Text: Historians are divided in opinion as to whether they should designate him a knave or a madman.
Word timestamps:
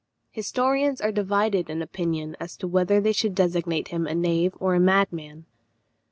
Historians 0.31 0.99
are 0.99 1.11
divided 1.11 1.69
in 1.69 1.79
opinion 1.83 2.35
as 2.39 2.57
to 2.57 2.67
whether 2.67 2.99
they 2.99 3.11
should 3.11 3.35
designate 3.35 3.89
him 3.89 4.07
a 4.07 4.15
knave 4.15 4.55
or 4.59 4.73
a 4.73 4.79
madman. 4.79 5.45